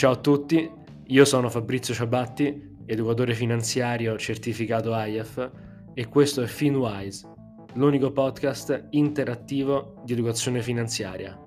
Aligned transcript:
Ciao 0.00 0.12
a 0.12 0.16
tutti, 0.16 0.66
io 1.08 1.24
sono 1.26 1.50
Fabrizio 1.50 1.92
Ciabatti, 1.92 2.78
educatore 2.86 3.34
finanziario 3.34 4.16
certificato 4.16 4.94
IAF 4.94 5.50
e 5.92 6.08
questo 6.08 6.40
è 6.40 6.46
FinWise, 6.46 7.28
l'unico 7.74 8.10
podcast 8.10 8.86
interattivo 8.92 10.00
di 10.02 10.14
educazione 10.14 10.62
finanziaria. 10.62 11.38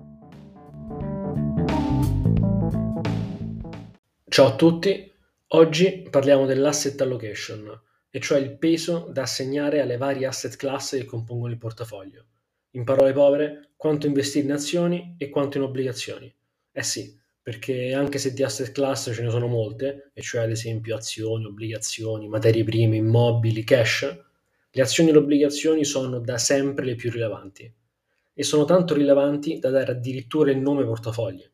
Ciao 4.28 4.46
a 4.46 4.54
tutti, 4.54 5.12
oggi 5.48 6.06
parliamo 6.08 6.46
dell'asset 6.46 7.00
allocation, 7.00 7.76
e 8.08 8.20
cioè 8.20 8.38
il 8.38 8.56
peso 8.56 9.08
da 9.10 9.22
assegnare 9.22 9.80
alle 9.80 9.96
varie 9.96 10.26
asset 10.26 10.54
class 10.54 10.96
che 10.96 11.04
compongono 11.04 11.50
il 11.50 11.58
portafoglio. 11.58 12.26
In 12.74 12.84
parole 12.84 13.12
povere, 13.12 13.70
quanto 13.74 14.06
investire 14.06 14.44
in 14.44 14.52
azioni 14.52 15.16
e 15.18 15.28
quanto 15.28 15.56
in 15.56 15.64
obbligazioni. 15.64 16.32
Eh 16.70 16.82
sì, 16.84 17.20
perché 17.44 17.92
anche 17.92 18.16
se 18.16 18.32
di 18.32 18.42
asset 18.42 18.72
class 18.72 19.12
ce 19.12 19.22
ne 19.22 19.28
sono 19.28 19.46
molte, 19.46 20.12
e 20.14 20.22
cioè 20.22 20.44
ad 20.44 20.50
esempio 20.50 20.96
azioni, 20.96 21.44
obbligazioni, 21.44 22.26
materie 22.26 22.64
prime, 22.64 22.96
immobili, 22.96 23.62
cash, 23.64 24.18
le 24.70 24.82
azioni 24.82 25.10
e 25.10 25.12
le 25.12 25.18
obbligazioni 25.18 25.84
sono 25.84 26.20
da 26.20 26.38
sempre 26.38 26.86
le 26.86 26.94
più 26.94 27.10
rilevanti. 27.10 27.70
E 28.32 28.42
sono 28.42 28.64
tanto 28.64 28.94
rilevanti 28.94 29.58
da 29.58 29.68
dare 29.68 29.92
addirittura 29.92 30.52
il 30.52 30.58
nome 30.58 30.86
portafogli. 30.86 31.46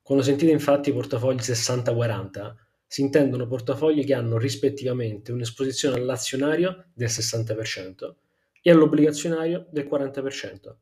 Quando 0.00 0.22
sentite 0.22 0.52
infatti 0.52 0.92
portafogli 0.92 1.40
60-40, 1.40 2.54
si 2.86 3.00
intendono 3.00 3.48
portafogli 3.48 4.04
che 4.04 4.14
hanno 4.14 4.38
rispettivamente 4.38 5.32
un'esposizione 5.32 5.96
all'azionario 5.96 6.90
del 6.94 7.08
60% 7.08 8.14
e 8.62 8.70
all'obbligazionario 8.70 9.66
del 9.72 9.88
40%. 9.90 10.74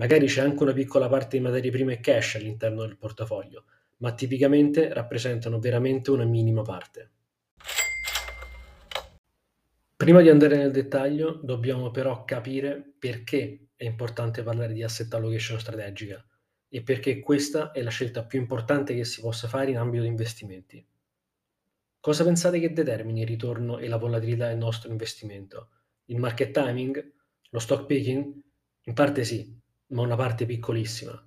Magari 0.00 0.28
c'è 0.28 0.40
anche 0.40 0.62
una 0.62 0.72
piccola 0.72 1.10
parte 1.10 1.36
di 1.36 1.42
materie 1.42 1.70
prime 1.70 1.92
e 1.92 2.00
cash 2.00 2.36
all'interno 2.36 2.86
del 2.86 2.96
portafoglio, 2.96 3.66
ma 3.98 4.14
tipicamente 4.14 4.94
rappresentano 4.94 5.58
veramente 5.58 6.10
una 6.10 6.24
minima 6.24 6.62
parte. 6.62 7.10
Prima 9.94 10.22
di 10.22 10.30
andare 10.30 10.56
nel 10.56 10.70
dettaglio, 10.70 11.38
dobbiamo 11.42 11.90
però 11.90 12.24
capire 12.24 12.94
perché 12.98 13.66
è 13.76 13.84
importante 13.84 14.42
parlare 14.42 14.72
di 14.72 14.82
asset 14.82 15.12
allocation 15.12 15.60
strategica 15.60 16.26
e 16.70 16.82
perché 16.82 17.20
questa 17.20 17.70
è 17.72 17.82
la 17.82 17.90
scelta 17.90 18.24
più 18.24 18.40
importante 18.40 18.94
che 18.94 19.04
si 19.04 19.20
possa 19.20 19.48
fare 19.48 19.70
in 19.70 19.76
ambito 19.76 20.04
di 20.04 20.08
investimenti. 20.08 20.82
Cosa 22.00 22.24
pensate 22.24 22.58
che 22.58 22.72
determini 22.72 23.20
il 23.20 23.26
ritorno 23.26 23.76
e 23.76 23.86
la 23.86 23.98
volatilità 23.98 24.48
del 24.48 24.56
nostro 24.56 24.90
investimento? 24.90 25.68
Il 26.06 26.16
market 26.16 26.52
timing? 26.52 27.12
Lo 27.50 27.58
stock 27.58 27.84
picking? 27.84 28.34
In 28.84 28.94
parte 28.94 29.24
sì, 29.24 29.59
ma 29.90 30.02
una 30.02 30.16
parte 30.16 30.46
piccolissima. 30.46 31.24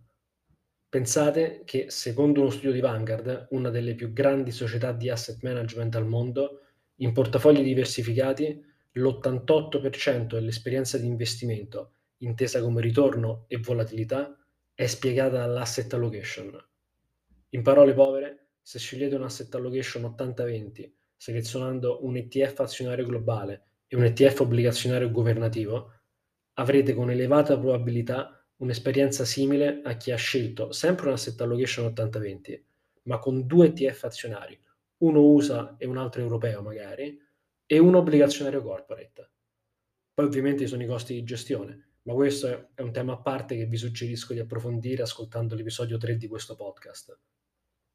Pensate 0.90 1.64
che 1.66 1.90
secondo 1.90 2.42
uno 2.42 2.50
studio 2.52 2.72
di 2.72 2.80
Vanguard, 2.80 3.48
una 3.52 3.70
delle 3.70 3.96
più 3.96 4.14
grandi 4.14 4.52
società 4.52 4.92
di 4.92 5.10
asset 5.10 5.42
management 5.42 5.96
al 5.96 6.06
mondo, 6.06 6.60
in 6.98 7.14
portafogli 7.14 7.64
diversificati 7.64 8.64
l'88% 8.92 10.28
dell'esperienza 10.34 10.98
di 11.00 11.08
investimento, 11.08 11.94
intesa 12.18 12.62
come 12.62 12.82
ritorno 12.82 13.46
e 13.48 13.58
volatilità, 13.58 14.38
è 14.74 14.86
spiegata 14.86 15.38
dall'asset 15.38 15.92
allocation. 15.94 16.64
In 17.50 17.64
parole 17.64 17.94
povere, 17.94 18.50
se 18.62 18.78
scegliete 18.80 19.16
un 19.16 19.24
asset 19.24 19.54
allocation 19.56 20.04
80-20, 20.04 20.92
selezionando 21.18 22.06
un 22.06 22.18
ETF 22.18 22.60
azionario 22.60 23.06
globale 23.06 23.64
e 23.88 23.96
un 23.96 24.04
ETF 24.04 24.42
obbligazionario 24.42 25.10
governativo, 25.10 25.92
avrete 26.54 26.94
con 26.94 27.10
elevata 27.10 27.58
probabilità 27.58 28.43
un'esperienza 28.64 29.26
simile 29.26 29.82
a 29.84 29.96
chi 29.98 30.12
ha 30.12 30.16
scelto 30.16 30.72
sempre 30.72 31.08
un 31.08 31.14
asset 31.14 31.40
allocation 31.42 31.86
80-20, 31.94 32.62
ma 33.04 33.20
con 33.20 33.46
due 33.46 33.68
ETF 33.68 34.06
azionari, 34.06 34.60
uno 35.00 35.22
USA 35.22 35.76
e 35.78 35.86
un 35.86 35.98
altro 35.98 36.22
europeo 36.22 36.62
magari, 36.62 37.20
e 37.66 37.78
uno 37.78 38.00
obbligazionario 38.00 38.62
corporate. 38.62 39.30
Poi 40.14 40.26
ovviamente 40.26 40.64
ci 40.64 40.70
sono 40.70 40.84
i 40.84 40.88
costi 40.88 41.14
di 41.14 41.24
gestione, 41.24 41.98
ma 42.04 42.14
questo 42.14 42.70
è 42.74 42.82
un 42.82 42.92
tema 42.92 43.14
a 43.14 43.18
parte 43.18 43.56
che 43.56 43.66
vi 43.66 43.78
suggerisco 43.78 44.34
di 44.34 44.40
approfondire 44.40 45.04
ascoltando 45.04 45.56
l'episodio 45.56 45.98
3 45.98 46.18
di 46.18 46.28
questo 46.28 46.56
podcast. 46.56 47.18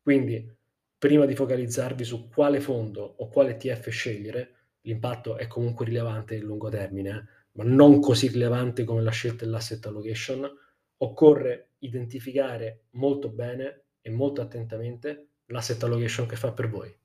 Quindi, 0.02 0.54
prima 0.98 1.26
di 1.26 1.34
focalizzarvi 1.34 2.04
su 2.04 2.28
quale 2.28 2.60
fondo 2.60 3.02
o 3.02 3.28
quale 3.28 3.56
ETF 3.56 3.88
scegliere, 3.88 4.54
l'impatto 4.82 5.36
è 5.36 5.46
comunque 5.46 5.86
rilevante 5.86 6.34
nel 6.34 6.44
lungo 6.44 6.68
termine, 6.68 7.37
ma 7.58 7.64
non 7.64 7.98
così 8.00 8.28
rilevante 8.28 8.84
come 8.84 9.02
la 9.02 9.10
scelta 9.10 9.44
dell'asset 9.44 9.84
allocation, 9.86 10.48
occorre 10.98 11.70
identificare 11.78 12.84
molto 12.90 13.30
bene 13.30 13.86
e 14.00 14.10
molto 14.10 14.40
attentamente 14.40 15.30
l'asset 15.46 15.82
allocation 15.82 16.26
che 16.26 16.36
fa 16.36 16.52
per 16.52 16.68
voi. 16.68 16.96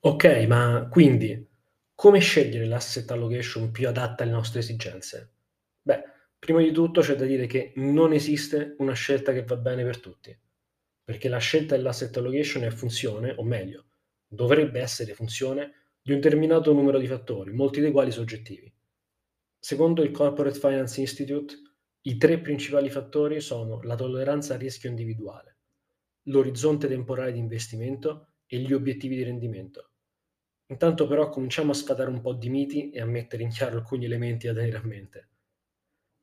Ok, 0.00 0.24
ma 0.48 0.88
quindi 0.90 1.46
come 1.94 2.18
scegliere 2.20 2.64
l'asset 2.64 3.10
allocation 3.10 3.70
più 3.70 3.86
adatta 3.88 4.22
alle 4.22 4.32
nostre 4.32 4.60
esigenze? 4.60 5.32
Beh, 5.82 6.02
prima 6.38 6.62
di 6.62 6.72
tutto 6.72 7.02
c'è 7.02 7.16
da 7.16 7.26
dire 7.26 7.46
che 7.46 7.74
non 7.76 8.14
esiste 8.14 8.74
una 8.78 8.94
scelta 8.94 9.34
che 9.34 9.44
va 9.44 9.56
bene 9.56 9.84
per 9.84 10.00
tutti, 10.00 10.34
perché 11.04 11.28
la 11.28 11.36
scelta 11.36 11.76
dell'asset 11.76 12.16
allocation 12.16 12.62
è 12.64 12.70
funzione, 12.70 13.34
o 13.36 13.44
meglio, 13.44 13.84
dovrebbe 14.26 14.80
essere 14.80 15.12
funzione 15.12 15.79
di 16.02 16.12
un 16.12 16.20
determinato 16.20 16.72
numero 16.72 16.98
di 16.98 17.06
fattori, 17.06 17.52
molti 17.52 17.80
dei 17.80 17.92
quali 17.92 18.10
soggettivi. 18.10 18.72
Secondo 19.58 20.02
il 20.02 20.10
Corporate 20.10 20.58
Finance 20.58 21.00
Institute, 21.00 21.54
i 22.02 22.16
tre 22.16 22.40
principali 22.40 22.88
fattori 22.88 23.40
sono 23.40 23.82
la 23.82 23.94
tolleranza 23.94 24.54
al 24.54 24.60
rischio 24.60 24.88
individuale, 24.88 25.58
l'orizzonte 26.24 26.88
temporale 26.88 27.32
di 27.32 27.38
investimento 27.38 28.28
e 28.46 28.58
gli 28.58 28.72
obiettivi 28.72 29.16
di 29.16 29.22
rendimento. 29.22 29.90
Intanto 30.68 31.06
però 31.06 31.28
cominciamo 31.28 31.72
a 31.72 31.74
sfatare 31.74 32.08
un 32.08 32.20
po' 32.20 32.32
di 32.32 32.48
miti 32.48 32.90
e 32.90 33.00
a 33.00 33.06
mettere 33.06 33.42
in 33.42 33.50
chiaro 33.50 33.76
alcuni 33.76 34.06
elementi 34.06 34.46
da 34.46 34.54
tenere 34.54 34.78
a 34.78 34.84
mente. 34.84 35.28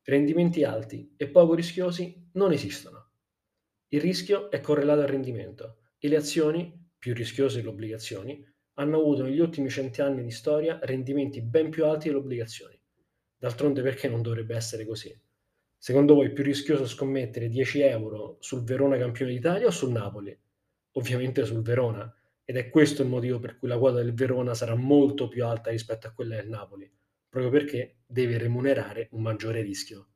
Rendimenti 0.01 0.63
alti 0.63 1.13
e 1.15 1.27
poco 1.27 1.53
rischiosi 1.53 2.29
non 2.33 2.53
esistono. 2.53 3.11
Il 3.89 4.01
rischio 4.01 4.49
è 4.49 4.59
correlato 4.61 5.01
al 5.01 5.07
rendimento 5.07 5.81
e 5.99 6.07
le 6.07 6.15
azioni, 6.15 6.89
più 6.97 7.13
rischiose 7.13 7.61
le 7.61 7.67
obbligazioni, 7.67 8.43
hanno 8.79 8.99
avuto 8.99 9.23
negli 9.23 9.39
ultimi 9.39 9.69
cento 9.69 10.03
anni 10.03 10.23
di 10.23 10.31
storia 10.31 10.79
rendimenti 10.83 11.41
ben 11.41 11.69
più 11.69 11.85
alti 11.85 12.07
delle 12.07 12.19
obbligazioni. 12.19 12.79
D'altronde 13.37 13.81
perché 13.81 14.07
non 14.07 14.21
dovrebbe 14.21 14.55
essere 14.55 14.85
così? 14.85 15.15
Secondo 15.79 16.13
voi 16.13 16.27
è 16.27 16.31
più 16.31 16.43
rischioso 16.43 16.85
scommettere 16.85 17.49
10 17.49 17.81
euro 17.81 18.37
sul 18.39 18.63
Verona 18.63 18.97
campione 18.97 19.31
d'Italia 19.31 19.67
o 19.67 19.71
sul 19.71 19.91
Napoli? 19.91 20.37
Ovviamente 20.91 21.45
sul 21.45 21.63
Verona, 21.63 22.11
ed 22.43 22.55
è 22.57 22.69
questo 22.69 23.01
il 23.01 23.07
motivo 23.09 23.39
per 23.39 23.57
cui 23.57 23.67
la 23.67 23.79
quota 23.79 23.97
del 23.97 24.13
Verona 24.13 24.53
sarà 24.53 24.75
molto 24.75 25.27
più 25.27 25.43
alta 25.43 25.71
rispetto 25.71 26.07
a 26.07 26.11
quella 26.11 26.35
del 26.35 26.49
Napoli, 26.49 26.91
proprio 27.29 27.51
perché 27.51 27.97
deve 28.05 28.37
remunerare 28.37 29.07
un 29.11 29.23
maggiore 29.23 29.61
rischio. 29.61 30.07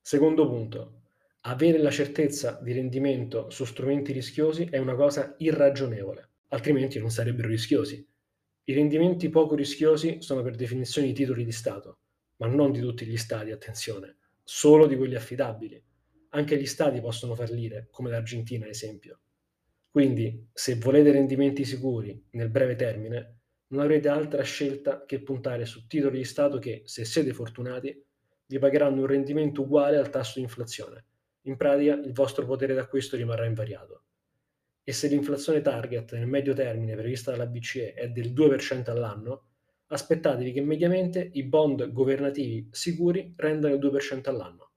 Secondo 0.00 0.48
punto, 0.48 1.02
avere 1.42 1.78
la 1.78 1.90
certezza 1.90 2.60
di 2.62 2.72
rendimento 2.72 3.50
su 3.50 3.64
strumenti 3.64 4.12
rischiosi 4.12 4.68
è 4.70 4.78
una 4.78 4.94
cosa 4.94 5.34
irragionevole 5.38 6.28
altrimenti 6.48 6.98
non 6.98 7.10
sarebbero 7.10 7.48
rischiosi. 7.48 8.06
I 8.64 8.72
rendimenti 8.74 9.28
poco 9.28 9.54
rischiosi 9.54 10.20
sono 10.20 10.42
per 10.42 10.54
definizione 10.54 11.08
i 11.08 11.12
titoli 11.12 11.44
di 11.44 11.52
Stato, 11.52 12.00
ma 12.36 12.46
non 12.46 12.72
di 12.72 12.80
tutti 12.80 13.06
gli 13.06 13.16
Stati, 13.16 13.50
attenzione, 13.50 14.18
solo 14.44 14.86
di 14.86 14.96
quelli 14.96 15.14
affidabili. 15.14 15.82
Anche 16.30 16.58
gli 16.58 16.66
Stati 16.66 17.00
possono 17.00 17.34
fallire, 17.34 17.88
come 17.90 18.10
l'Argentina 18.10 18.64
ad 18.64 18.70
esempio. 18.70 19.20
Quindi, 19.90 20.48
se 20.52 20.76
volete 20.76 21.10
rendimenti 21.10 21.64
sicuri 21.64 22.22
nel 22.32 22.50
breve 22.50 22.76
termine, 22.76 23.36
non 23.68 23.82
avrete 23.82 24.08
altra 24.08 24.42
scelta 24.42 25.04
che 25.04 25.22
puntare 25.22 25.64
su 25.66 25.86
titoli 25.86 26.18
di 26.18 26.24
Stato 26.24 26.58
che, 26.58 26.82
se 26.84 27.04
siete 27.04 27.32
fortunati, 27.32 28.04
vi 28.46 28.58
pagheranno 28.58 29.00
un 29.00 29.06
rendimento 29.06 29.62
uguale 29.62 29.96
al 29.96 30.10
tasso 30.10 30.34
di 30.36 30.42
inflazione. 30.42 31.04
In 31.42 31.56
pratica 31.56 31.94
il 31.94 32.12
vostro 32.12 32.46
potere 32.46 32.74
d'acquisto 32.74 33.16
rimarrà 33.16 33.46
invariato 33.46 34.04
e 34.88 34.92
se 34.92 35.06
l'inflazione 35.08 35.60
target 35.60 36.14
nel 36.14 36.26
medio 36.26 36.54
termine 36.54 36.96
prevista 36.96 37.30
dalla 37.30 37.44
BCE 37.44 37.92
è 37.92 38.08
del 38.08 38.32
2% 38.32 38.88
all'anno, 38.88 39.48
aspettatevi 39.88 40.50
che 40.50 40.62
mediamente 40.62 41.28
i 41.34 41.44
bond 41.44 41.92
governativi 41.92 42.70
sicuri 42.70 43.34
rendano 43.36 43.74
il 43.74 43.80
2% 43.80 44.30
all'anno. 44.30 44.72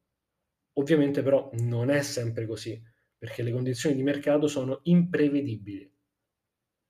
Ovviamente 0.73 1.23
però 1.23 1.49
non 1.61 1.89
è 1.89 2.01
sempre 2.01 2.45
così, 2.45 2.77
perché 3.17 3.41
le 3.41 3.53
condizioni 3.53 3.95
di 3.95 4.03
mercato 4.03 4.47
sono 4.47 4.81
imprevedibili. 4.83 5.89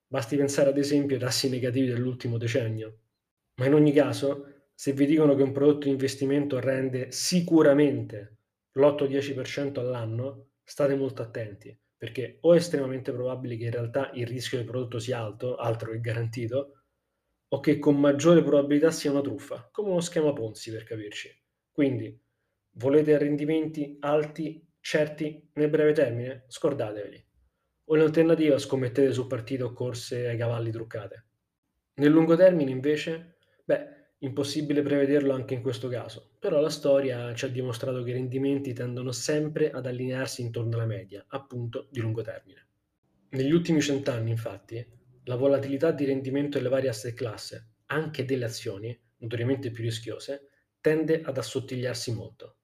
Basti 0.08 0.36
pensare 0.36 0.70
ad 0.72 0.80
esempio 0.80 1.18
ai 1.18 1.22
tassi 1.22 1.48
negativi 1.48 1.86
dell'ultimo 1.86 2.40
decennio. 2.40 3.02
Ma 3.58 3.68
in 3.68 3.76
ogni 3.76 3.92
caso, 3.94 4.64
se 4.74 4.94
vi 4.94 5.06
dicono 5.06 5.36
che 5.36 5.44
un 5.44 5.52
prodotto 5.52 5.86
di 5.86 5.92
investimento 5.92 6.60
rende 6.60 7.12
sicuramente 7.12 8.38
l'8-10% 8.72 9.78
all'anno, 9.78 10.54
state 10.64 10.96
molto 10.96 11.22
attenti 11.22 11.81
perché 12.02 12.40
o 12.42 12.56
è 12.56 12.58
estremamente 12.58 13.12
probabile 13.12 13.56
che 13.58 13.66
in 13.66 13.72
realtà 13.72 14.10
il 14.16 14.26
rischio 14.26 14.58
del 14.58 14.66
prodotto 14.66 14.98
sia 14.98 15.20
alto, 15.20 15.56
altro 15.56 15.92
che 15.92 16.02
garantito, 16.02 16.82
o 17.50 17.60
che 17.60 17.78
con 17.78 18.00
maggiore 18.00 18.42
probabilità 18.42 18.90
sia 18.90 19.12
una 19.12 19.22
truffa, 19.22 19.70
come 19.72 19.92
uno 19.92 20.00
schema 20.00 20.34
Ponzi 20.34 20.72
per 20.72 20.84
capirci. 20.84 21.30
Quindi 21.72 22.20
volete 22.72 23.20
rendimenti 23.20 23.98
alti 24.00 24.68
Certi 24.80 25.52
nel 25.54 25.70
breve 25.70 25.94
termine? 25.94 26.46
Scordateveli. 26.48 27.24
O 27.86 27.96
in 27.96 28.02
alternativa 28.02 28.58
scommettete 28.58 29.14
su 29.14 29.28
partite 29.28 29.62
o 29.62 29.74
corse 29.74 30.28
ai 30.28 30.38
cavalli 30.38 30.72
truccate. 30.72 31.26
Nel 31.98 32.10
lungo 32.10 32.36
termine 32.36 32.72
invece? 32.72 33.38
Beh, 33.64 34.01
impossibile 34.24 34.82
prevederlo 34.82 35.34
anche 35.34 35.54
in 35.54 35.62
questo 35.62 35.88
caso, 35.88 36.32
però 36.38 36.60
la 36.60 36.70
storia 36.70 37.34
ci 37.34 37.46
ha 37.46 37.48
dimostrato 37.48 38.04
che 38.04 38.12
i 38.12 38.14
rendimenti 38.14 38.74
tendono 38.74 39.12
sempre 39.12 39.72
ad 39.72 39.86
allinearsi 39.86 40.42
intorno 40.42 40.76
alla 40.76 40.86
media, 40.86 41.26
appunto 41.30 41.88
di 41.92 42.00
lungo 42.00 42.22
termine. 42.22 42.68
Negli 43.30 43.52
ultimi 43.52 43.82
cent'anni, 43.82 44.30
infatti, 44.30 44.86
la 45.24 45.36
volatilità 45.36 45.92
di 45.92 46.06
rendimento 46.06 46.58
delle 46.58 46.70
varie 46.70 46.90
asset 46.90 47.14
class, 47.14 47.60
anche 47.88 48.26
delle 48.26 48.46
azioni, 48.46 48.98
notoriamente 49.18 49.72
più 49.72 49.84
rischiose, 49.84 50.50
tende 50.80 51.22
ad 51.22 51.38
assottigliarsi 51.38 52.14
molto. 52.14 52.56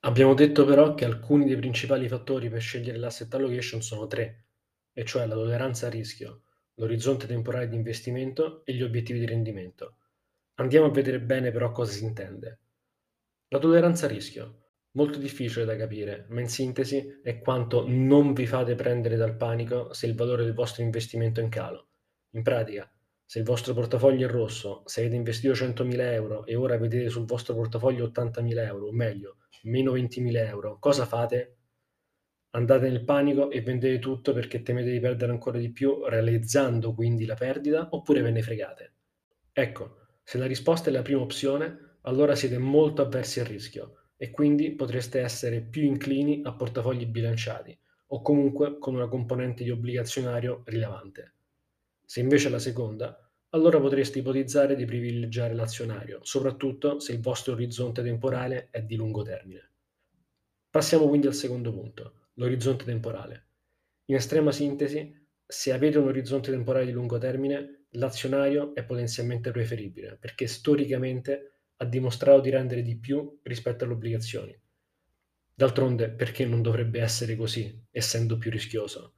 Abbiamo 0.00 0.34
detto 0.34 0.64
però 0.64 0.94
che 0.94 1.04
alcuni 1.04 1.46
dei 1.46 1.56
principali 1.56 2.08
fattori 2.08 2.48
per 2.48 2.60
scegliere 2.60 2.98
l'asset 2.98 3.32
allocation 3.34 3.82
sono 3.82 4.06
tre, 4.06 4.46
e 4.92 5.04
cioè 5.04 5.26
la 5.26 5.34
tolleranza 5.34 5.86
a 5.86 5.90
rischio, 5.90 6.42
l'orizzonte 6.80 7.26
temporale 7.26 7.68
di 7.68 7.76
investimento 7.76 8.64
e 8.64 8.72
gli 8.72 8.82
obiettivi 8.82 9.18
di 9.18 9.26
rendimento. 9.26 9.96
Andiamo 10.54 10.86
a 10.86 10.90
vedere 10.90 11.20
bene 11.20 11.50
però 11.50 11.70
cosa 11.72 11.92
si 11.92 12.04
intende. 12.04 12.58
La 13.48 13.58
tolleranza 13.58 14.06
a 14.06 14.08
rischio, 14.08 14.60
molto 14.92 15.18
difficile 15.18 15.66
da 15.66 15.76
capire, 15.76 16.24
ma 16.30 16.40
in 16.40 16.48
sintesi 16.48 17.20
è 17.22 17.38
quanto 17.38 17.84
non 17.86 18.32
vi 18.32 18.46
fate 18.46 18.74
prendere 18.74 19.16
dal 19.16 19.36
panico 19.36 19.92
se 19.92 20.06
il 20.06 20.14
valore 20.14 20.42
del 20.42 20.54
vostro 20.54 20.82
investimento 20.82 21.40
è 21.40 21.42
in 21.42 21.50
calo. 21.50 21.88
In 22.30 22.42
pratica, 22.42 22.90
se 23.26 23.40
il 23.40 23.44
vostro 23.44 23.74
portafoglio 23.74 24.26
è 24.26 24.30
rosso, 24.30 24.82
se 24.86 25.00
avete 25.00 25.16
investito 25.16 25.52
100.000 25.52 26.00
euro 26.12 26.46
e 26.46 26.56
ora 26.56 26.78
vedete 26.78 27.10
sul 27.10 27.26
vostro 27.26 27.54
portafoglio 27.54 28.06
80.000 28.06 28.58
euro, 28.64 28.86
o 28.86 28.92
meglio, 28.92 29.36
meno 29.64 29.92
20.000 29.92 30.46
euro, 30.46 30.78
cosa 30.78 31.04
fate? 31.04 31.56
Andate 32.52 32.88
nel 32.88 33.04
panico 33.04 33.50
e 33.50 33.60
vendete 33.60 33.98
tutto 34.00 34.32
perché 34.32 34.62
temete 34.62 34.90
di 34.90 34.98
perdere 34.98 35.30
ancora 35.30 35.58
di 35.58 35.70
più, 35.70 36.04
realizzando 36.04 36.94
quindi 36.94 37.24
la 37.24 37.34
perdita, 37.34 37.88
oppure 37.90 38.22
ve 38.22 38.30
ne 38.30 38.42
fregate? 38.42 38.92
Ecco, 39.52 39.98
se 40.24 40.38
la 40.38 40.46
risposta 40.46 40.90
è 40.90 40.92
la 40.92 41.02
prima 41.02 41.20
opzione, 41.20 41.98
allora 42.02 42.34
siete 42.34 42.58
molto 42.58 43.02
avversi 43.02 43.40
al 43.40 43.46
rischio 43.46 44.08
e 44.16 44.30
quindi 44.30 44.72
potreste 44.72 45.20
essere 45.20 45.60
più 45.60 45.82
inclini 45.82 46.40
a 46.44 46.52
portafogli 46.54 47.06
bilanciati 47.06 47.78
o 48.08 48.22
comunque 48.22 48.78
con 48.78 48.94
una 48.94 49.08
componente 49.08 49.62
di 49.62 49.70
obbligazionario 49.70 50.62
rilevante. 50.66 51.34
Se 52.04 52.20
invece 52.20 52.48
è 52.48 52.50
la 52.50 52.58
seconda, 52.58 53.30
allora 53.50 53.80
potreste 53.80 54.18
ipotizzare 54.18 54.74
di 54.74 54.84
privilegiare 54.84 55.54
l'azionario, 55.54 56.18
soprattutto 56.22 56.98
se 56.98 57.12
il 57.12 57.20
vostro 57.20 57.52
orizzonte 57.52 58.02
temporale 58.02 58.68
è 58.70 58.82
di 58.82 58.96
lungo 58.96 59.22
termine. 59.22 59.70
Passiamo 60.68 61.08
quindi 61.08 61.26
al 61.28 61.34
secondo 61.34 61.72
punto, 61.72 62.19
l'orizzonte 62.34 62.84
temporale. 62.84 63.46
In 64.06 64.16
estrema 64.16 64.52
sintesi, 64.52 65.16
se 65.46 65.72
avete 65.72 65.98
un 65.98 66.08
orizzonte 66.08 66.50
temporale 66.50 66.86
di 66.86 66.92
lungo 66.92 67.18
termine, 67.18 67.86
l'azionario 67.90 68.74
è 68.74 68.84
potenzialmente 68.84 69.50
preferibile 69.50 70.16
perché 70.16 70.46
storicamente 70.46 71.60
ha 71.76 71.84
dimostrato 71.84 72.40
di 72.40 72.50
rendere 72.50 72.82
di 72.82 72.98
più 72.98 73.40
rispetto 73.42 73.84
alle 73.84 73.94
obbligazioni. 73.94 74.58
D'altronde, 75.54 76.10
perché 76.10 76.46
non 76.46 76.62
dovrebbe 76.62 77.00
essere 77.00 77.36
così, 77.36 77.86
essendo 77.90 78.38
più 78.38 78.50
rischioso? 78.50 79.14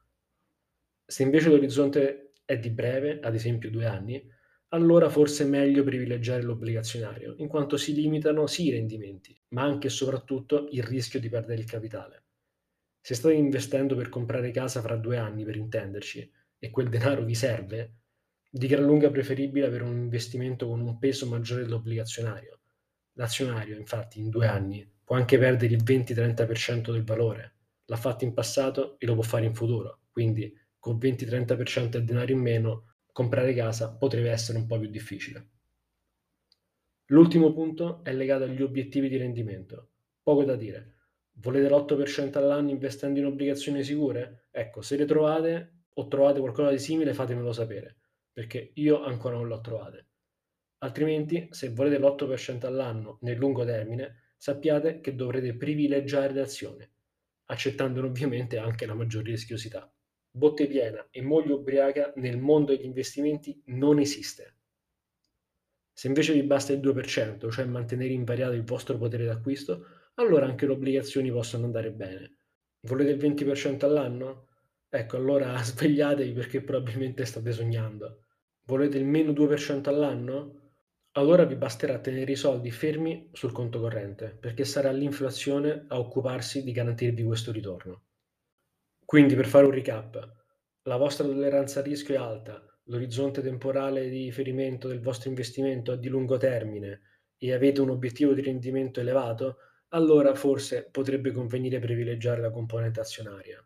Se 1.05 1.23
invece 1.23 1.49
l'orizzonte 1.51 2.33
è 2.45 2.59
di 2.59 2.71
breve, 2.71 3.21
ad 3.21 3.35
esempio 3.35 3.71
due 3.71 3.87
anni, 3.87 4.27
allora 4.69 5.11
forse 5.11 5.45
è 5.45 5.47
meglio 5.47 5.85
privilegiare 5.85 6.43
l'obbligazionario, 6.43 7.35
in 7.39 7.49
quanto 7.49 7.77
si 7.77 7.95
limitano 7.95 8.47
sì 8.47 8.67
i 8.67 8.71
rendimenti, 8.71 9.39
ma 9.49 9.63
anche 9.63 9.89
e 9.89 9.91
soprattutto 9.91 10.69
il 10.71 10.83
rischio 10.83 11.21
di 11.21 11.29
perdere 11.29 11.61
il 11.61 11.67
capitale. 11.69 12.25
Se 13.05 13.15
state 13.15 13.35
investendo 13.35 13.97
per 13.97 14.09
comprare 14.09 14.53
casa 14.53 14.81
fra 14.81 14.95
due 14.95 15.17
anni, 15.17 15.45
per 15.45 15.57
intenderci, 15.57 16.33
e 16.57 16.71
quel 16.71 16.89
denaro 16.89 17.25
vi 17.25 17.35
serve, 17.35 17.95
di 18.49 18.69
gran 18.69 18.85
lunga 18.85 19.11
preferibile 19.11 19.67
avere 19.67 19.83
un 19.83 19.99
investimento 19.99 20.69
con 20.69 20.81
un 20.81 20.99
peso 21.01 21.27
maggiore 21.27 21.65
dell'obbligazionario. 21.65 22.61
L'azionario, 23.15 23.77
infatti, 23.77 24.21
in 24.21 24.31
due 24.31 24.47
anni 24.47 24.89
può 25.03 25.17
anche 25.17 25.37
perdere 25.37 25.75
il 25.75 25.83
20-30% 25.83 26.93
del 26.93 27.03
valore. 27.03 27.57
L'ha 27.87 27.97
fatto 27.97 28.23
in 28.23 28.35
passato 28.35 28.97
e 29.01 29.07
lo 29.07 29.15
può 29.15 29.25
fare 29.25 29.47
in 29.47 29.55
futuro, 29.55 30.03
quindi 30.13 30.57
con 30.79 30.97
20-30% 30.97 31.89
del 31.89 32.05
denaro 32.05 32.31
in 32.31 32.39
meno, 32.39 32.95
comprare 33.11 33.53
casa 33.53 33.93
potrebbe 33.93 34.31
essere 34.31 34.59
un 34.59 34.67
po' 34.67 34.79
più 34.79 34.89
difficile. 34.89 35.49
L'ultimo 37.07 37.53
punto 37.53 38.05
è 38.05 38.13
legato 38.13 38.45
agli 38.45 38.63
obiettivi 38.63 39.09
di 39.09 39.17
rendimento. 39.17 39.89
Poco 40.23 40.45
da 40.45 40.55
dire. 40.55 40.95
Volete 41.43 41.69
l'8% 41.69 42.39
all'anno 42.39 42.71
investendo 42.71 43.19
in 43.19 43.27
obbligazioni 43.27 43.83
sicure? 43.83 44.47
Ecco, 44.51 44.81
se 44.81 44.97
le 44.97 45.05
trovate 45.05 45.87
o 45.95 46.09
trovate 46.09 46.41
qualcosa 46.41 46.71
di 46.71 46.79
simile, 46.79 47.13
fatemelo 47.13 47.53
sapere, 47.53 47.97
perché 48.33 48.71
io 48.75 49.03
ancora 49.03 49.37
non 49.37 49.49
l'ho 49.49 49.61
trovate. 49.61 50.07
Altrimenti, 50.79 51.49
se 51.51 51.71
volete 51.71 51.99
l'8% 51.99 52.65
all'anno 52.65 53.19
nel 53.23 53.37
lungo 53.37 53.65
termine, 53.65 54.33
sappiate 54.37 55.01
che 55.01 55.15
dovrete 55.15 55.55
privilegiare 55.55 56.33
le 56.33 56.41
azioni, 56.41 56.89
accettando 57.47 58.05
ovviamente 58.05 58.57
anche 58.59 58.87
la 58.87 58.95
maggior 58.95 59.23
rischiosità 59.23 59.93
botte 60.35 60.67
piena 60.67 61.07
e 61.11 61.21
moglie 61.21 61.53
ubriaca 61.53 62.13
nel 62.17 62.39
mondo 62.39 62.75
degli 62.75 62.87
investimenti 62.87 63.61
non 63.67 63.99
esiste. 63.99 64.57
Se 65.93 66.07
invece 66.07 66.33
vi 66.33 66.43
basta 66.43 66.73
il 66.73 66.81
2%, 66.81 67.51
cioè 67.51 67.65
mantenere 67.67 68.13
invariato 68.15 68.55
il 68.55 68.65
vostro 68.65 68.97
potere 68.97 69.27
d'acquisto, 69.27 69.87
allora 70.23 70.47
anche 70.47 70.67
le 70.67 70.73
obbligazioni 70.73 71.31
possono 71.31 71.67
andare 71.67 71.93
bene. 71.93 72.37
Volete 72.81 73.11
il 73.11 73.19
20% 73.19 73.85
all'anno? 73.85 74.49
Ecco, 74.89 75.17
allora 75.17 75.57
svegliatevi 75.63 76.33
perché 76.33 76.63
probabilmente 76.63 77.25
state 77.25 77.53
sognando. 77.53 78.25
Volete 78.65 78.99
il 78.99 79.05
meno 79.05 79.33
2% 79.33 79.89
all'anno? 79.89 80.61
Allora 81.13 81.45
vi 81.45 81.57
basterà 81.57 81.99
tenere 81.99 82.33
i 82.33 82.37
soldi 82.37 82.71
fermi 82.71 83.29
sul 83.33 83.53
conto 83.53 83.81
corrente, 83.81 84.37
perché 84.41 84.65
sarà 84.65 84.91
l'inflazione 84.91 85.85
a 85.89 85.99
occuparsi 85.99 86.63
di 86.65 86.73
garantirvi 86.73 87.23
questo 87.23 87.53
ritorno. 87.53 88.05
Quindi 89.05 89.35
per 89.35 89.47
fare 89.47 89.67
un 89.67 89.73
recap, 89.73 90.43
la 90.85 90.97
vostra 90.97 91.27
tolleranza 91.27 91.81
a 91.81 91.83
rischio 91.83 92.15
è 92.15 92.17
alta, 92.17 92.65
l'orizzonte 92.85 93.43
temporale 93.43 94.09
di 94.09 94.25
riferimento 94.25 94.89
del 94.89 95.01
vostro 95.01 95.29
investimento 95.29 95.93
è 95.93 95.99
di 95.99 96.09
lungo 96.09 96.39
termine 96.39 97.01
e 97.37 97.53
avete 97.53 97.81
un 97.81 97.91
obiettivo 97.91 98.33
di 98.33 98.41
rendimento 98.41 99.01
elevato, 99.01 99.57
allora 99.95 100.35
forse 100.35 100.89
potrebbe 100.91 101.33
convenire 101.33 101.79
privilegiare 101.79 102.41
la 102.41 102.51
componente 102.51 103.01
azionaria. 103.01 103.65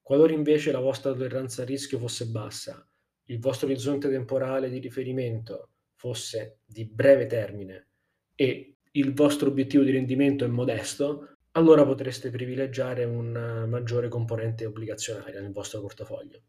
Qualora 0.00 0.32
invece 0.32 0.72
la 0.72 0.80
vostra 0.80 1.12
tolleranza 1.12 1.62
a 1.62 1.64
rischio 1.64 1.98
fosse 1.98 2.26
bassa, 2.26 2.86
il 3.26 3.38
vostro 3.38 3.66
orizzonte 3.68 4.08
temporale 4.08 4.68
di 4.68 4.78
riferimento 4.78 5.70
fosse 5.94 6.58
di 6.64 6.84
breve 6.84 7.26
termine 7.26 7.88
e 8.34 8.78
il 8.90 9.14
vostro 9.14 9.48
obiettivo 9.48 9.84
di 9.84 9.92
rendimento 9.92 10.44
è 10.44 10.48
modesto, 10.48 11.36
allora 11.52 11.86
potreste 11.86 12.30
privilegiare 12.30 13.04
una 13.04 13.64
maggiore 13.66 14.08
componente 14.08 14.66
obbligazionaria 14.66 15.40
nel 15.40 15.52
vostro 15.52 15.80
portafoglio. 15.80 16.42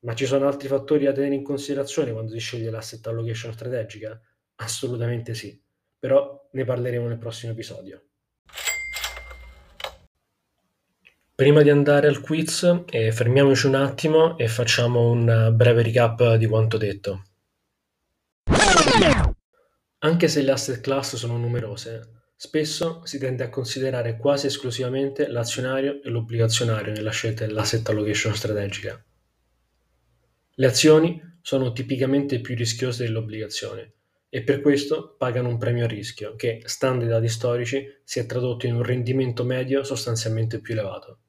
Ma 0.00 0.14
ci 0.14 0.26
sono 0.26 0.46
altri 0.46 0.68
fattori 0.68 1.04
da 1.04 1.12
tenere 1.12 1.34
in 1.34 1.42
considerazione 1.42 2.12
quando 2.12 2.32
si 2.32 2.38
sceglie 2.38 2.70
l'asset 2.70 3.06
allocation 3.06 3.52
strategica? 3.52 4.20
Assolutamente 4.56 5.34
sì, 5.34 5.60
però 5.98 6.35
ne 6.52 6.64
parleremo 6.64 7.08
nel 7.08 7.18
prossimo 7.18 7.52
episodio. 7.52 8.02
Prima 11.34 11.62
di 11.62 11.70
andare 11.70 12.08
al 12.08 12.20
quiz, 12.20 12.84
eh, 12.88 13.12
fermiamoci 13.12 13.66
un 13.66 13.74
attimo 13.74 14.38
e 14.38 14.48
facciamo 14.48 15.10
un 15.10 15.52
breve 15.54 15.82
recap 15.82 16.34
di 16.36 16.46
quanto 16.46 16.78
detto. 16.78 17.24
Anche 19.98 20.28
se 20.28 20.42
le 20.42 20.50
asset 20.50 20.80
class 20.80 21.16
sono 21.16 21.36
numerose, 21.36 22.16
Spesso 22.38 23.00
si 23.06 23.18
tende 23.18 23.44
a 23.44 23.48
considerare 23.48 24.18
quasi 24.18 24.46
esclusivamente 24.46 25.26
l'azionario 25.26 26.02
e 26.02 26.10
l'obbligazionario 26.10 26.92
nella 26.92 27.10
scelta 27.10 27.46
dell'asset 27.46 27.88
allocation 27.88 28.34
strategica. 28.34 29.02
Le 30.58 30.66
azioni 30.66 31.38
sono 31.40 31.72
tipicamente 31.72 32.40
più 32.40 32.54
rischiose 32.54 33.04
delle 33.04 33.16
obbligazioni 33.16 33.90
e 34.36 34.42
per 34.42 34.60
questo 34.60 35.14
pagano 35.16 35.48
un 35.48 35.56
premio 35.56 35.84
a 35.84 35.88
rischio 35.88 36.36
che, 36.36 36.60
stando 36.66 37.04
ai 37.04 37.08
dati 37.08 37.26
storici, 37.26 37.90
si 38.04 38.18
è 38.18 38.26
tradotto 38.26 38.66
in 38.66 38.74
un 38.74 38.82
rendimento 38.82 39.44
medio 39.44 39.82
sostanzialmente 39.82 40.60
più 40.60 40.74
elevato. 40.74 41.20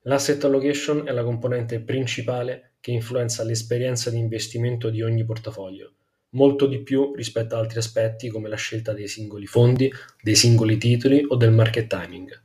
L'asset 0.00 0.42
allocation 0.42 1.06
è 1.06 1.12
la 1.12 1.22
componente 1.22 1.78
principale 1.78 2.72
che 2.80 2.90
influenza 2.90 3.44
l'esperienza 3.44 4.10
di 4.10 4.18
investimento 4.18 4.90
di 4.90 5.02
ogni 5.02 5.24
portafoglio 5.24 5.92
molto 6.30 6.66
di 6.66 6.82
più 6.82 7.14
rispetto 7.14 7.54
ad 7.54 7.60
altri 7.60 7.78
aspetti 7.78 8.28
come 8.28 8.48
la 8.48 8.56
scelta 8.56 8.92
dei 8.92 9.06
singoli 9.06 9.46
fondi, 9.46 9.88
dei 10.20 10.34
singoli 10.34 10.78
titoli 10.78 11.24
o 11.28 11.36
del 11.36 11.52
market 11.52 11.86
timing. 11.86 12.42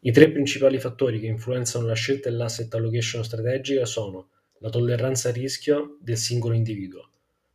I 0.00 0.12
tre 0.12 0.30
principali 0.30 0.78
fattori 0.78 1.20
che 1.20 1.26
influenzano 1.26 1.84
la 1.84 1.92
scelta 1.92 2.30
dell'asset 2.30 2.72
allocation 2.72 3.22
strategica 3.22 3.84
sono 3.84 4.30
la 4.60 4.70
tolleranza 4.70 5.28
a 5.28 5.32
rischio 5.32 5.98
del 6.00 6.16
singolo 6.16 6.54
individuo, 6.54 7.10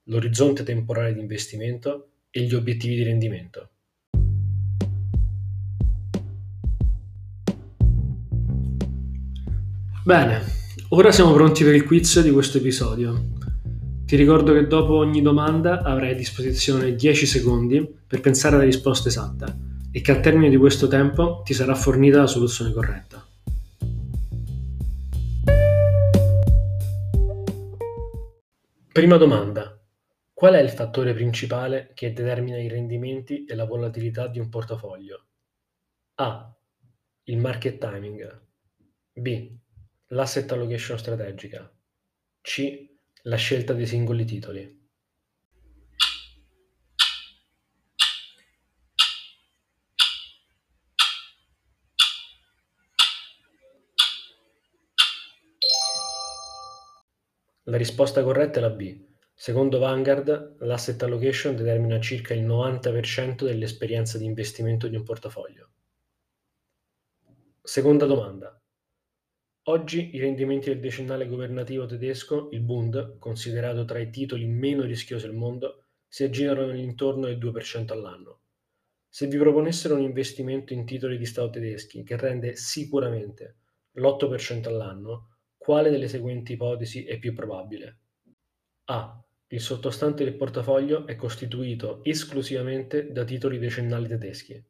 l'orizzonte 0.09 0.63
temporale 0.63 1.13
di 1.13 1.19
investimento 1.19 2.09
e 2.29 2.41
gli 2.41 2.53
obiettivi 2.53 2.95
di 2.95 3.03
rendimento. 3.03 3.69
Bene, 10.03 10.41
ora 10.89 11.11
siamo 11.11 11.33
pronti 11.33 11.63
per 11.63 11.75
il 11.75 11.83
quiz 11.83 12.21
di 12.21 12.31
questo 12.31 12.57
episodio. 12.57 13.37
Ti 14.05 14.15
ricordo 14.15 14.53
che 14.53 14.65
dopo 14.65 14.95
ogni 14.95 15.21
domanda 15.21 15.83
avrai 15.83 16.11
a 16.11 16.15
disposizione 16.15 16.95
10 16.95 17.25
secondi 17.27 17.87
per 18.07 18.21
pensare 18.21 18.55
alla 18.55 18.63
risposta 18.63 19.09
esatta 19.09 19.55
e 19.91 20.01
che 20.01 20.11
al 20.11 20.21
termine 20.21 20.49
di 20.49 20.57
questo 20.57 20.87
tempo 20.87 21.43
ti 21.45 21.53
sarà 21.53 21.75
fornita 21.75 22.17
la 22.17 22.27
soluzione 22.27 22.73
corretta. 22.73 23.23
Prima 28.91 29.17
domanda. 29.17 29.78
Qual 30.39 30.53
è 30.53 30.61
il 30.61 30.69
fattore 30.69 31.13
principale 31.13 31.91
che 31.93 32.13
determina 32.13 32.57
i 32.57 32.69
rendimenti 32.69 33.43
e 33.43 33.55
la 33.55 33.65
volatilità 33.65 34.29
di 34.29 34.39
un 34.39 34.47
portafoglio? 34.47 35.27
A. 36.15 36.57
Il 37.23 37.37
market 37.39 37.77
timing. 37.77 38.47
B. 39.11 39.51
L'asset 40.07 40.49
allocation 40.53 40.97
strategica. 40.97 41.69
C. 42.39 42.89
La 43.23 43.35
scelta 43.35 43.73
dei 43.73 43.85
singoli 43.85 44.23
titoli. 44.23 44.87
La 57.63 57.75
risposta 57.75 58.23
corretta 58.23 58.59
è 58.59 58.61
la 58.61 58.69
B. 58.69 59.08
Secondo 59.41 59.79
Vanguard, 59.79 60.57
l'asset 60.59 61.01
allocation 61.01 61.55
determina 61.55 61.97
circa 62.01 62.33
il 62.33 62.45
90% 62.45 63.45
dell'esperienza 63.45 64.17
di 64.17 64.25
investimento 64.25 64.89
di 64.89 64.97
un 64.97 65.03
portafoglio. 65.03 65.69
Seconda 67.61 68.05
domanda. 68.05 68.61
Oggi 69.67 70.13
i 70.13 70.19
rendimenti 70.19 70.67
del 70.67 70.81
decennale 70.81 71.25
governativo 71.25 71.85
tedesco, 71.85 72.49
il 72.51 72.59
Bund, 72.59 73.17
considerato 73.17 73.85
tra 73.85 73.99
i 73.99 74.09
titoli 74.09 74.45
meno 74.45 74.83
rischiosi 74.83 75.25
al 75.25 75.35
mondo, 75.35 75.85
si 76.05 76.25
aggirano 76.25 76.65
nell'intorno 76.65 77.27
del 77.27 77.37
2% 77.37 77.93
all'anno. 77.93 78.41
Se 79.07 79.27
vi 79.27 79.37
proponessero 79.37 79.95
un 79.95 80.01
investimento 80.01 80.73
in 80.73 80.83
titoli 80.83 81.17
di 81.17 81.25
Stato 81.25 81.51
tedeschi 81.51 82.03
che 82.03 82.17
rende 82.17 82.57
sicuramente 82.57 83.59
l'8% 83.93 84.67
all'anno, 84.67 85.37
quale 85.55 85.89
delle 85.89 86.09
seguenti 86.09 86.51
ipotesi 86.51 87.05
è 87.05 87.17
più 87.17 87.33
probabile? 87.33 87.99
A. 88.91 89.23
Il 89.51 89.61
sottostante 89.61 90.23
del 90.23 90.35
portafoglio 90.35 91.07
è 91.07 91.15
costituito 91.15 92.03
esclusivamente 92.03 93.11
da 93.11 93.23
titoli 93.23 93.57
decennali 93.57 94.07
tedeschi. 94.07 94.63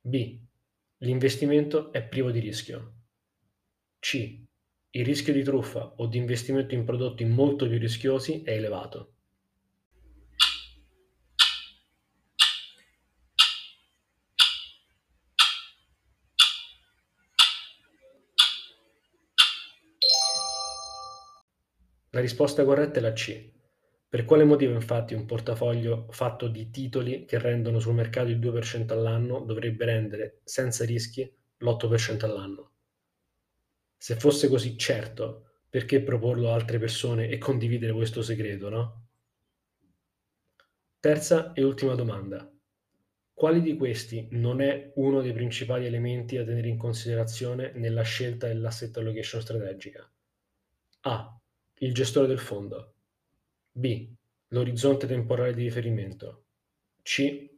B. 0.00 0.38
L'investimento 0.98 1.92
è 1.92 2.02
privo 2.02 2.30
di 2.30 2.38
rischio. 2.38 2.94
C. 3.98 4.40
Il 4.88 5.04
rischio 5.04 5.34
di 5.34 5.42
truffa 5.42 5.96
o 5.96 6.06
di 6.06 6.16
investimento 6.16 6.72
in 6.74 6.84
prodotti 6.84 7.26
molto 7.26 7.68
più 7.68 7.78
rischiosi 7.78 8.42
è 8.42 8.52
elevato. 8.52 9.12
La 22.12 22.20
risposta 22.20 22.64
corretta 22.64 22.98
è 22.98 23.02
la 23.02 23.12
C. 23.12 23.56
Per 24.10 24.24
quale 24.24 24.44
motivo 24.44 24.72
infatti 24.72 25.12
un 25.12 25.26
portafoglio 25.26 26.06
fatto 26.10 26.48
di 26.48 26.70
titoli 26.70 27.26
che 27.26 27.38
rendono 27.38 27.78
sul 27.78 27.92
mercato 27.92 28.30
il 28.30 28.38
2% 28.38 28.92
all'anno 28.92 29.40
dovrebbe 29.40 29.84
rendere 29.84 30.40
senza 30.44 30.86
rischi 30.86 31.30
l'8% 31.58 32.24
all'anno? 32.24 32.72
Se 33.98 34.16
fosse 34.16 34.48
così 34.48 34.78
certo, 34.78 35.48
perché 35.68 36.00
proporlo 36.00 36.50
a 36.50 36.54
altre 36.54 36.78
persone 36.78 37.28
e 37.28 37.36
condividere 37.36 37.92
questo 37.92 38.22
segreto, 38.22 38.70
no? 38.70 39.08
Terza 41.00 41.52
e 41.52 41.62
ultima 41.62 41.94
domanda. 41.94 42.50
Quali 43.34 43.60
di 43.60 43.76
questi 43.76 44.26
non 44.30 44.62
è 44.62 44.90
uno 44.96 45.20
dei 45.20 45.32
principali 45.32 45.84
elementi 45.84 46.36
da 46.36 46.44
tenere 46.44 46.68
in 46.68 46.78
considerazione 46.78 47.72
nella 47.74 48.02
scelta 48.02 48.46
dell'asset 48.46 48.96
allocation 48.96 49.42
strategica? 49.42 50.10
A. 51.02 51.40
Il 51.80 51.92
gestore 51.92 52.26
del 52.26 52.40
fondo. 52.40 52.94
B. 53.78 54.12
L'orizzonte 54.48 55.06
temporale 55.06 55.54
di 55.54 55.62
riferimento. 55.62 56.46
C. 57.00 57.48